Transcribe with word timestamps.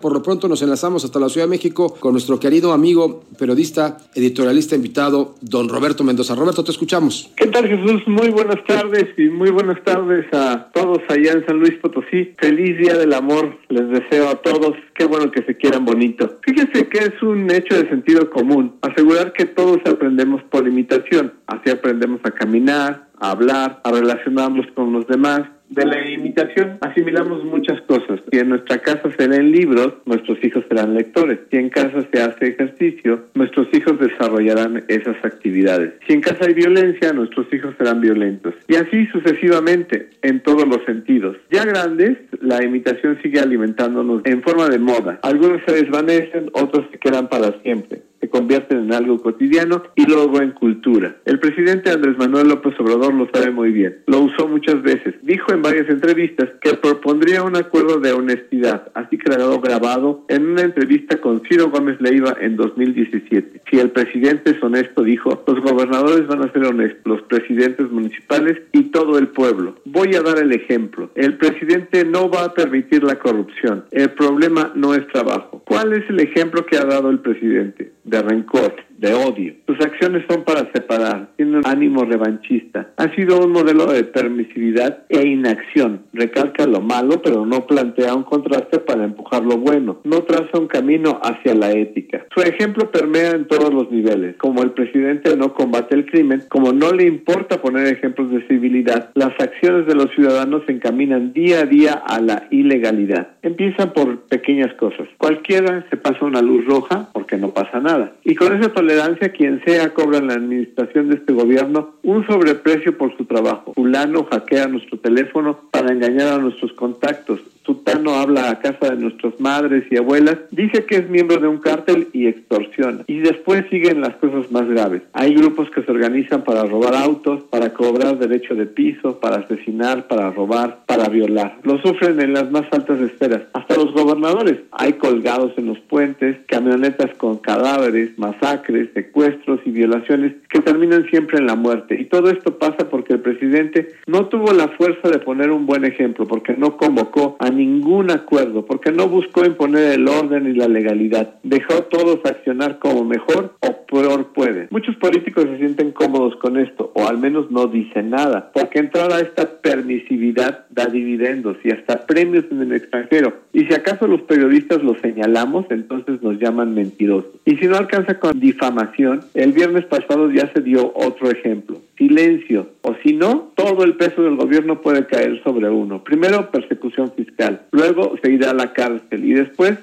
Por 0.00 0.14
lo 0.14 0.22
pronto 0.22 0.48
nos 0.48 0.62
enlazamos 0.62 1.04
hasta 1.04 1.20
la 1.20 1.28
Ciudad 1.28 1.46
de 1.46 1.50
México 1.50 1.94
con 2.00 2.12
nuestro 2.12 2.40
querido 2.40 2.72
amigo, 2.72 3.24
periodista, 3.38 3.98
editorialista 4.14 4.74
invitado, 4.74 5.34
don 5.42 5.68
Roberto 5.68 6.04
Mendoza. 6.04 6.34
Roberto, 6.34 6.64
te 6.64 6.70
escuchamos. 6.70 7.30
¿Qué 7.36 7.46
tal 7.48 7.68
Jesús? 7.68 8.02
Muy 8.06 8.30
buenas 8.30 8.64
tardes 8.66 9.06
y 9.18 9.28
muy 9.28 9.50
buenas 9.50 9.82
tardes 9.84 10.26
a 10.32 10.70
todos 10.72 11.00
allá 11.08 11.32
en 11.32 11.44
San 11.46 11.58
Luis 11.58 11.74
Potosí. 11.82 12.34
Feliz 12.38 12.78
Día 12.78 12.96
del 12.96 13.12
Amor 13.12 13.58
les 13.68 13.88
deseo 13.90 14.30
a 14.30 14.36
todos. 14.36 14.72
Qué 14.94 15.04
bueno 15.04 15.30
que 15.30 15.42
se 15.42 15.56
quieran 15.56 15.84
bonito. 15.84 16.38
Fíjese 16.46 16.88
que 16.88 16.98
es 16.98 17.22
un 17.22 17.50
hecho 17.50 17.74
de 17.74 17.88
sentido 17.88 18.30
común 18.30 18.76
asegurar 18.80 19.32
que 19.34 19.44
todos 19.44 19.78
aprendemos 19.84 20.42
por 20.44 20.66
imitación. 20.66 21.34
Así 21.46 21.70
aprendemos 21.70 22.20
a 22.24 22.30
caminar, 22.30 23.08
a 23.18 23.32
hablar, 23.32 23.80
a 23.84 23.92
relacionarnos 23.92 24.66
con 24.74 24.92
los 24.92 25.06
demás. 25.06 25.42
De 25.70 25.86
la 25.86 26.04
imitación 26.10 26.78
asimilamos 26.80 27.44
muchas 27.44 27.80
cosas. 27.82 28.18
Si 28.32 28.40
en 28.40 28.48
nuestra 28.48 28.78
casa 28.78 29.08
se 29.16 29.28
leen 29.28 29.52
libros, 29.52 29.94
nuestros 30.04 30.42
hijos 30.42 30.64
serán 30.68 30.94
lectores. 30.94 31.38
Si 31.48 31.58
en 31.58 31.70
casa 31.70 32.04
se 32.12 32.20
hace 32.20 32.48
ejercicio, 32.48 33.26
nuestros 33.34 33.68
hijos 33.72 34.00
desarrollarán 34.00 34.82
esas 34.88 35.16
actividades. 35.24 35.94
Si 36.08 36.12
en 36.12 36.22
casa 36.22 36.46
hay 36.46 36.54
violencia, 36.54 37.12
nuestros 37.12 37.46
hijos 37.54 37.72
serán 37.78 38.00
violentos. 38.00 38.52
Y 38.66 38.74
así 38.74 39.06
sucesivamente, 39.12 40.10
en 40.22 40.42
todos 40.42 40.66
los 40.66 40.84
sentidos. 40.86 41.36
Ya 41.52 41.64
grandes, 41.64 42.18
la 42.40 42.64
imitación 42.64 43.20
sigue 43.22 43.38
alimentándonos 43.38 44.22
en 44.24 44.42
forma 44.42 44.68
de 44.68 44.80
moda. 44.80 45.20
Algunos 45.22 45.62
se 45.66 45.72
desvanecen, 45.72 46.50
otros 46.52 46.84
se 46.90 46.98
quedan 46.98 47.28
para 47.28 47.62
siempre 47.62 48.09
convierten 48.30 48.84
en 48.84 48.92
algo 48.92 49.18
cotidiano 49.18 49.82
y 49.94 50.06
luego 50.06 50.40
en 50.40 50.52
cultura. 50.52 51.16
El 51.24 51.38
presidente 51.38 51.90
Andrés 51.90 52.16
Manuel 52.18 52.48
López 52.48 52.74
Obrador 52.78 53.14
lo 53.14 53.28
sabe 53.32 53.50
muy 53.50 53.72
bien. 53.72 53.98
Lo 54.06 54.20
usó 54.20 54.48
muchas 54.48 54.82
veces. 54.82 55.14
Dijo 55.22 55.52
en 55.52 55.62
varias 55.62 55.88
entrevistas 55.88 56.48
que 56.60 56.74
propondría 56.74 57.42
un 57.42 57.56
acuerdo 57.56 58.00
de 58.00 58.12
honestidad. 58.12 58.90
Así 58.94 59.18
quedó 59.18 59.60
grabado 59.60 60.24
en 60.28 60.46
una 60.46 60.62
entrevista 60.62 61.20
con 61.20 61.42
Ciro 61.48 61.70
Gómez 61.70 62.00
Leiva 62.00 62.36
en 62.40 62.56
2017. 62.56 63.62
Si 63.70 63.78
el 63.78 63.90
presidente 63.90 64.50
es 64.50 64.62
honesto, 64.62 65.02
dijo, 65.02 65.44
los 65.46 65.60
gobernadores 65.60 66.26
van 66.26 66.42
a 66.42 66.52
ser 66.52 66.64
honestos, 66.64 67.00
los 67.04 67.22
presidentes 67.22 67.90
municipales 67.90 68.58
y 68.72 68.84
todo 68.84 69.18
el 69.18 69.28
pueblo. 69.28 69.76
Voy 69.84 70.14
a 70.14 70.22
dar 70.22 70.38
el 70.38 70.52
ejemplo. 70.52 71.10
El 71.14 71.36
presidente 71.36 72.04
no 72.04 72.30
va 72.30 72.44
a 72.44 72.54
permitir 72.54 73.02
la 73.02 73.18
corrupción. 73.18 73.84
El 73.90 74.10
problema 74.10 74.72
no 74.74 74.94
es 74.94 75.06
trabajo. 75.08 75.62
¿Cuál 75.66 75.92
es 75.92 76.08
el 76.08 76.20
ejemplo 76.20 76.64
que 76.66 76.76
ha 76.76 76.84
dado 76.84 77.10
el 77.10 77.20
presidente? 77.20 77.92
De 78.10 78.22
rencor, 78.22 78.74
de 78.98 79.14
odio. 79.14 79.54
Sus 79.66 79.80
acciones 79.80 80.24
son 80.28 80.44
para 80.44 80.70
separar, 80.72 81.28
tiene 81.36 81.58
un 81.58 81.66
ánimo 81.66 82.04
revanchista. 82.04 82.90
Ha 82.96 83.14
sido 83.14 83.38
un 83.38 83.52
modelo 83.52 83.86
de 83.86 84.04
permisividad 84.04 85.04
e 85.08 85.26
inacción. 85.26 86.02
Recalca 86.12 86.66
lo 86.66 86.80
malo, 86.80 87.22
pero 87.22 87.46
no 87.46 87.66
plantea 87.66 88.14
un 88.14 88.24
contraste 88.24 88.78
para 88.80 89.04
empujar 89.04 89.42
lo 89.42 89.56
bueno. 89.56 90.00
No 90.04 90.22
traza 90.24 90.58
un 90.58 90.66
camino 90.66 91.20
hacia 91.22 91.54
la 91.54 91.70
ética. 91.72 92.26
Su 92.34 92.42
ejemplo 92.42 92.90
permea 92.90 93.30
en 93.30 93.46
todos 93.46 93.72
los 93.72 93.90
niveles. 93.90 94.36
Como 94.36 94.62
el 94.62 94.72
presidente 94.72 95.36
no 95.36 95.54
combate 95.54 95.94
el 95.94 96.06
crimen, 96.06 96.42
como 96.48 96.72
no 96.72 96.92
le 96.92 97.04
importa 97.06 97.62
poner 97.62 97.86
ejemplos 97.86 98.30
de 98.30 98.46
civilidad, 98.48 99.10
las 99.14 99.32
acciones 99.40 99.86
de 99.86 99.94
los 99.94 100.10
ciudadanos 100.10 100.62
se 100.66 100.72
encaminan 100.72 101.32
día 101.32 101.60
a 101.60 101.64
día 101.64 101.92
a 101.92 102.20
la 102.20 102.48
ilegalidad. 102.50 103.28
Empiezan 103.42 103.92
por 103.92 104.20
pequeñas 104.22 104.74
cosas. 104.74 105.08
Cualquiera 105.16 105.86
se 105.88 105.96
pasa 105.96 106.24
una 106.24 106.42
luz 106.42 106.64
roja 106.66 107.08
porque 107.12 107.36
no 107.36 107.50
pasa 107.54 107.80
nada. 107.80 107.99
Y 108.24 108.34
con 108.34 108.58
esa 108.58 108.72
tolerancia, 108.72 109.32
quien 109.32 109.62
sea 109.64 109.92
cobra 109.92 110.18
en 110.18 110.28
la 110.28 110.34
administración 110.34 111.08
de 111.08 111.16
este 111.16 111.32
gobierno 111.32 111.94
un 112.02 112.26
sobreprecio 112.26 112.96
por 112.96 113.16
su 113.16 113.24
trabajo. 113.24 113.72
Fulano 113.74 114.24
hackea 114.24 114.68
nuestro 114.68 114.98
teléfono 114.98 115.60
para 115.70 115.92
engañar 115.92 116.34
a 116.34 116.38
nuestros 116.38 116.72
contactos. 116.72 117.40
Sutano 117.64 118.14
habla 118.14 118.50
a 118.50 118.58
casa 118.60 118.90
de 118.90 118.96
nuestras 118.96 119.38
madres 119.38 119.84
y 119.90 119.96
abuelas, 119.96 120.38
dice 120.50 120.84
que 120.86 120.96
es 120.96 121.10
miembro 121.10 121.38
de 121.38 121.48
un 121.48 121.58
cártel 121.58 122.08
y 122.12 122.26
extorsiona. 122.26 123.04
Y 123.06 123.18
después 123.18 123.64
siguen 123.70 124.00
las 124.00 124.16
cosas 124.16 124.50
más 124.50 124.66
graves. 124.68 125.02
Hay 125.12 125.34
grupos 125.34 125.70
que 125.70 125.82
se 125.82 125.90
organizan 125.90 126.42
para 126.42 126.64
robar 126.64 126.94
autos, 126.94 127.42
para 127.44 127.72
cobrar 127.72 128.18
derecho 128.18 128.54
de 128.54 128.66
piso, 128.66 129.20
para 129.20 129.36
asesinar, 129.36 130.08
para 130.08 130.30
robar, 130.30 130.84
para 130.86 131.08
violar. 131.08 131.58
Lo 131.62 131.80
sufren 131.82 132.20
en 132.20 132.32
las 132.32 132.50
más 132.50 132.64
altas 132.72 133.00
esferas. 133.00 133.42
Hasta 133.52 133.76
los 133.76 133.92
gobernadores. 133.92 134.60
Hay 134.72 134.94
colgados 134.94 135.52
en 135.56 135.66
los 135.66 135.78
puentes, 135.80 136.38
camionetas 136.46 137.14
con 137.16 137.38
cadáveres, 137.38 138.18
masacres, 138.18 138.88
secuestros 138.94 139.60
y 139.64 139.70
violaciones 139.70 140.34
que 140.48 140.60
terminan 140.60 141.06
siempre 141.10 141.38
en 141.38 141.46
la 141.46 141.56
muerte. 141.56 142.00
Y 142.00 142.06
todo 142.06 142.30
esto 142.30 142.58
pasa 142.58 142.88
porque 142.90 143.14
el 143.14 143.20
presidente 143.20 143.88
no 144.06 144.26
tuvo 144.26 144.52
la 144.52 144.68
fuerza 144.68 145.08
de 145.08 145.18
poner 145.18 145.50
un 145.50 145.66
buen 145.66 145.84
ejemplo, 145.84 146.26
porque 146.26 146.54
no 146.56 146.76
convocó 146.76 147.36
a 147.38 147.49
ningún 147.50 148.10
acuerdo, 148.10 148.64
porque 148.64 148.92
no 148.92 149.08
buscó 149.08 149.44
imponer 149.44 149.92
el 149.92 150.08
orden 150.08 150.46
y 150.46 150.54
la 150.54 150.68
legalidad. 150.68 151.34
Dejó 151.42 151.74
a 151.74 151.88
todos 151.88 152.20
accionar 152.24 152.78
como 152.78 153.04
mejor 153.04 153.54
o 153.60 153.86
peor 153.86 154.32
puede. 154.32 154.68
Muchos 154.70 154.96
políticos 154.96 155.44
se 155.44 155.58
sienten 155.58 155.92
cómodos 155.92 156.36
con 156.36 156.58
esto, 156.58 156.92
o 156.94 157.06
al 157.06 157.18
menos 157.18 157.50
no 157.50 157.66
dicen 157.66 158.10
nada, 158.10 158.50
porque 158.52 158.78
entrar 158.78 159.12
a 159.12 159.20
esta 159.20 159.60
permisividad 159.60 160.66
da 160.70 160.86
dividendos 160.86 161.56
y 161.64 161.70
hasta 161.70 162.06
premios 162.06 162.44
en 162.50 162.62
el 162.62 162.72
extranjero. 162.72 163.34
Y 163.52 163.64
si 163.64 163.74
acaso 163.74 164.06
los 164.06 164.22
periodistas 164.22 164.82
lo 164.82 164.94
señalamos, 165.00 165.66
entonces 165.70 166.22
nos 166.22 166.38
llaman 166.38 166.74
mentirosos. 166.74 167.30
Y 167.44 167.56
si 167.56 167.66
no 167.66 167.76
alcanza 167.76 168.18
con 168.18 168.38
difamación, 168.38 169.20
el 169.34 169.52
viernes 169.52 169.84
pasado 169.86 170.30
ya 170.30 170.52
se 170.52 170.60
dio 170.60 170.92
otro 170.94 171.30
ejemplo. 171.30 171.80
Silencio, 172.00 172.70
o 172.80 172.94
si 173.04 173.12
no, 173.12 173.52
todo 173.54 173.84
el 173.84 173.94
peso 173.94 174.22
del 174.22 174.36
gobierno 174.36 174.80
puede 174.80 175.06
caer 175.06 175.38
sobre 175.44 175.68
uno. 175.68 176.02
Primero, 176.02 176.50
persecución 176.50 177.12
fiscal, 177.14 177.66
luego 177.72 178.14
se 178.22 178.32
irá 178.32 178.52
a 178.52 178.54
la 178.54 178.72
cárcel 178.72 179.22
y 179.22 179.34
después 179.34 179.78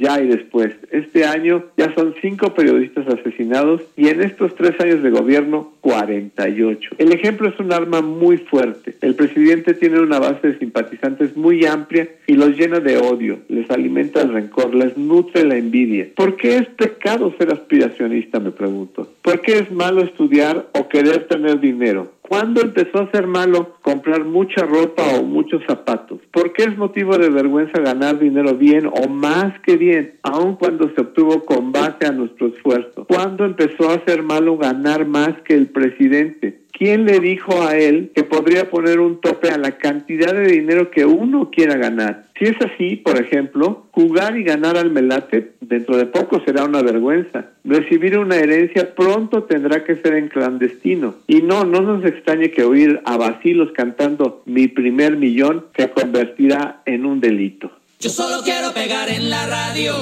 ya 0.00 0.20
y 0.20 0.26
después. 0.26 0.72
Este 0.90 1.24
año 1.24 1.66
ya 1.76 1.94
son 1.94 2.14
cinco 2.20 2.54
periodistas 2.54 3.06
asesinados 3.06 3.82
y 3.96 4.08
en 4.08 4.22
estos 4.22 4.54
tres 4.56 4.80
años 4.80 5.02
de 5.02 5.10
gobierno, 5.10 5.72
48. 5.82 6.96
El 6.98 7.12
ejemplo 7.12 7.48
es 7.48 7.60
un 7.60 7.72
arma 7.72 8.00
muy 8.00 8.38
fuerte. 8.38 8.96
El 9.02 9.14
presidente 9.14 9.74
tiene 9.74 10.00
una 10.00 10.18
base 10.18 10.48
de 10.48 10.58
simpatizantes 10.58 11.36
muy 11.36 11.64
amplia 11.66 12.08
y 12.26 12.34
los 12.34 12.56
llena 12.56 12.80
de 12.80 12.96
odio, 12.96 13.40
les 13.48 13.70
alimenta 13.70 14.22
el 14.22 14.32
rencor, 14.32 14.74
les 14.74 14.96
nutre 14.96 15.44
la 15.44 15.56
envidia. 15.56 16.08
¿Por 16.16 16.36
qué 16.36 16.56
es 16.56 16.66
pecado 16.68 17.34
ser 17.38 17.52
aspiracionista, 17.52 18.40
me 18.40 18.50
pregunto? 18.50 19.12
¿Por 19.22 19.40
qué 19.40 19.58
es 19.58 19.70
malo 19.70 20.02
estudiar 20.02 20.66
o 20.72 20.88
querer 20.88 21.28
tener 21.28 21.60
dinero? 21.60 22.12
¿Cuándo 22.30 22.60
empezó 22.60 23.00
a 23.00 23.10
ser 23.10 23.26
malo 23.26 23.78
comprar 23.82 24.24
mucha 24.24 24.64
ropa 24.64 25.02
o 25.18 25.24
muchos 25.24 25.64
zapatos? 25.66 26.20
¿Por 26.30 26.52
qué 26.52 26.62
es 26.62 26.78
motivo 26.78 27.18
de 27.18 27.28
vergüenza 27.28 27.82
ganar 27.82 28.20
dinero 28.20 28.54
bien 28.54 28.86
o 28.86 29.08
más 29.08 29.58
que 29.66 29.76
bien, 29.76 30.20
aun 30.22 30.54
cuando 30.54 30.92
se 30.94 31.00
obtuvo 31.00 31.44
con 31.44 31.72
base 31.72 32.06
a 32.06 32.12
nuestro 32.12 32.46
esfuerzo? 32.46 33.04
¿Cuándo 33.08 33.44
empezó 33.44 33.90
a 33.90 34.04
ser 34.06 34.22
malo 34.22 34.56
ganar 34.56 35.08
más 35.08 35.42
que 35.44 35.54
el 35.54 35.70
presidente? 35.70 36.59
¿Quién 36.72 37.04
le 37.04 37.20
dijo 37.20 37.62
a 37.62 37.76
él 37.76 38.10
que 38.14 38.24
podría 38.24 38.70
poner 38.70 39.00
un 39.00 39.20
tope 39.20 39.50
a 39.50 39.58
la 39.58 39.72
cantidad 39.78 40.32
de 40.32 40.46
dinero 40.46 40.90
que 40.90 41.04
uno 41.04 41.50
quiera 41.50 41.76
ganar? 41.76 42.24
Si 42.38 42.46
es 42.46 42.56
así, 42.60 42.96
por 42.96 43.20
ejemplo, 43.20 43.86
jugar 43.90 44.38
y 44.38 44.44
ganar 44.44 44.78
al 44.78 44.90
melate 44.90 45.52
dentro 45.60 45.96
de 45.96 46.06
poco 46.06 46.42
será 46.44 46.64
una 46.64 46.80
vergüenza. 46.82 47.50
Recibir 47.64 48.16
una 48.18 48.36
herencia 48.36 48.94
pronto 48.94 49.44
tendrá 49.44 49.84
que 49.84 49.96
ser 49.96 50.14
en 50.14 50.28
clandestino. 50.28 51.16
Y 51.26 51.42
no, 51.42 51.64
no 51.64 51.82
nos 51.82 52.04
extrañe 52.04 52.50
que 52.50 52.64
oír 52.64 53.00
a 53.04 53.16
vacilos 53.16 53.72
cantando 53.72 54.42
mi 54.46 54.68
primer 54.68 55.16
millón 55.16 55.66
se 55.76 55.90
convertirá 55.90 56.82
en 56.86 57.04
un 57.04 57.20
delito. 57.20 57.70
Yo 58.00 58.08
solo 58.08 58.42
quiero 58.42 58.72
pegar 58.72 59.10
en 59.10 59.28
la 59.28 59.46
radio. 59.46 59.92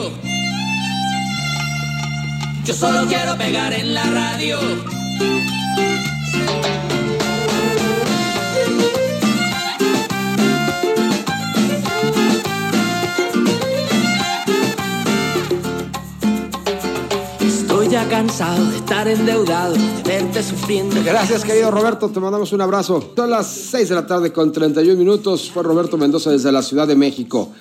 Yo 2.64 2.74
solo 2.74 3.06
quiero 3.08 3.36
pegar 3.36 3.72
en 3.72 3.94
la 3.94 4.04
radio. 4.04 4.58
Cansado 18.08 18.64
de 18.64 18.76
estar 18.78 19.06
endeudado, 19.06 19.74
de 19.74 20.02
verte 20.04 20.42
sufriendo. 20.42 20.96
Gracias, 21.04 21.44
querido 21.44 21.70
Roberto. 21.70 22.08
Te 22.08 22.18
mandamos 22.18 22.52
un 22.52 22.60
abrazo. 22.60 23.12
Son 23.14 23.30
las 23.30 23.46
6 23.46 23.90
de 23.90 23.94
la 23.94 24.06
tarde 24.06 24.32
con 24.32 24.50
31 24.50 24.98
minutos. 24.98 25.50
Fue 25.52 25.62
Roberto 25.62 25.96
Mendoza 25.96 26.30
desde 26.30 26.50
la 26.50 26.62
Ciudad 26.62 26.88
de 26.88 26.96
México. 26.96 27.52